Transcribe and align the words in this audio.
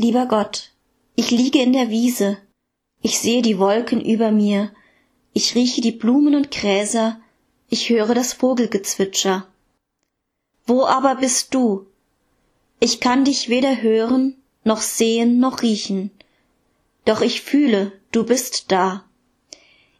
Lieber 0.00 0.26
Gott, 0.26 0.70
ich 1.16 1.32
liege 1.32 1.60
in 1.60 1.72
der 1.72 1.90
Wiese, 1.90 2.38
ich 3.02 3.18
sehe 3.18 3.42
die 3.42 3.58
Wolken 3.58 4.00
über 4.00 4.30
mir, 4.30 4.72
ich 5.32 5.56
rieche 5.56 5.80
die 5.80 5.90
Blumen 5.90 6.36
und 6.36 6.52
Gräser, 6.52 7.20
ich 7.68 7.88
höre 7.88 8.14
das 8.14 8.32
Vogelgezwitscher. 8.32 9.48
Wo 10.66 10.84
aber 10.84 11.16
bist 11.16 11.52
du? 11.52 11.86
Ich 12.78 13.00
kann 13.00 13.24
dich 13.24 13.48
weder 13.48 13.82
hören, 13.82 14.36
noch 14.62 14.82
sehen, 14.82 15.40
noch 15.40 15.62
riechen. 15.62 16.12
Doch 17.04 17.20
ich 17.20 17.40
fühle, 17.40 17.90
du 18.12 18.24
bist 18.24 18.70
da. 18.70 19.04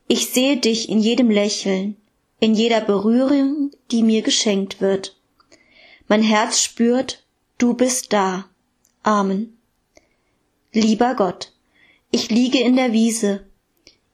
Ich 0.06 0.28
sehe 0.28 0.58
dich 0.58 0.88
in 0.88 1.00
jedem 1.00 1.28
Lächeln, 1.28 1.96
in 2.38 2.54
jeder 2.54 2.82
Berührung, 2.82 3.72
die 3.90 4.04
mir 4.04 4.22
geschenkt 4.22 4.80
wird. 4.80 5.20
Mein 6.06 6.22
Herz 6.22 6.60
spürt, 6.60 7.26
du 7.58 7.74
bist 7.74 8.12
da. 8.12 8.48
Amen. 9.02 9.57
Lieber 10.72 11.14
Gott, 11.14 11.52
ich 12.10 12.30
liege 12.30 12.60
in 12.60 12.76
der 12.76 12.92
Wiese, 12.92 13.46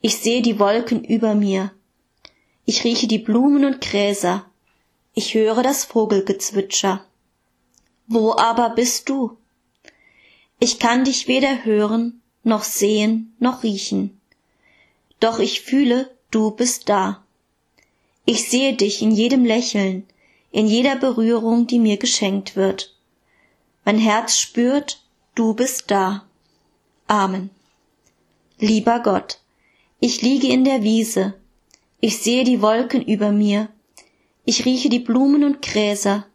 ich 0.00 0.18
sehe 0.18 0.40
die 0.40 0.60
Wolken 0.60 1.02
über 1.02 1.34
mir, 1.34 1.72
ich 2.64 2.84
rieche 2.84 3.08
die 3.08 3.18
Blumen 3.18 3.64
und 3.64 3.80
Gräser, 3.80 4.46
ich 5.14 5.34
höre 5.34 5.64
das 5.64 5.84
Vogelgezwitscher. 5.84 7.04
Wo 8.06 8.36
aber 8.36 8.70
bist 8.70 9.08
du? 9.08 9.36
Ich 10.60 10.78
kann 10.78 11.02
dich 11.02 11.26
weder 11.26 11.64
hören, 11.64 12.22
noch 12.44 12.62
sehen, 12.62 13.34
noch 13.40 13.64
riechen. 13.64 14.20
Doch 15.18 15.40
ich 15.40 15.62
fühle, 15.62 16.16
du 16.30 16.52
bist 16.52 16.88
da. 16.88 17.24
Ich 18.26 18.48
sehe 18.48 18.74
dich 18.74 19.02
in 19.02 19.10
jedem 19.10 19.44
Lächeln, 19.44 20.06
in 20.52 20.68
jeder 20.68 20.94
Berührung, 20.94 21.66
die 21.66 21.80
mir 21.80 21.96
geschenkt 21.96 22.54
wird. 22.54 22.94
Mein 23.84 23.98
Herz 23.98 24.38
spürt, 24.38 25.02
du 25.34 25.54
bist 25.54 25.90
da. 25.90 26.24
Amen. 27.06 27.50
Lieber 28.58 29.00
Gott, 29.00 29.40
ich 30.00 30.22
liege 30.22 30.48
in 30.48 30.64
der 30.64 30.82
Wiese, 30.82 31.34
ich 32.00 32.18
sehe 32.18 32.44
die 32.44 32.62
Wolken 32.62 33.02
über 33.02 33.30
mir, 33.30 33.68
ich 34.44 34.64
rieche 34.64 34.88
die 34.88 35.00
Blumen 35.00 35.44
und 35.44 35.60
Gräser, 35.60 36.26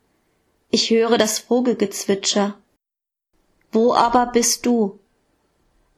ich 0.70 0.92
höre 0.92 1.18
das 1.18 1.40
Vogelgezwitscher. 1.40 2.58
Wo 3.72 3.94
aber 3.94 4.28
bist 4.28 4.66
du? 4.66 5.00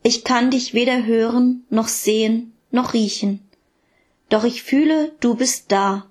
Ich 0.04 0.24
kann 0.24 0.52
dich 0.52 0.74
weder 0.74 1.06
hören, 1.06 1.66
noch 1.70 1.88
sehen, 1.88 2.54
noch 2.72 2.94
riechen, 2.94 3.46
doch 4.30 4.46
ich 4.46 4.64
fühle, 4.64 5.12
du 5.20 5.36
bist 5.36 5.72
da. 5.72 6.10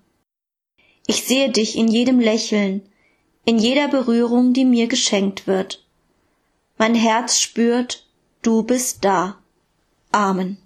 Ich 1.06 1.24
sehe 1.24 1.50
dich 1.50 1.77
in 1.77 1.89
jedem 1.89 2.20
Lächeln, 2.20 2.83
in 3.47 3.58
jeder 3.58 3.89
Berührung, 3.89 4.52
die 4.52 4.67
mir 4.67 4.86
geschenkt 4.86 5.47
wird. 5.47 5.84
Mein 6.77 6.95
Herz 6.95 7.41
spürt, 7.41 8.06
du 8.42 8.62
bist 8.62 9.05
da. 9.05 9.36
Amen. 10.12 10.58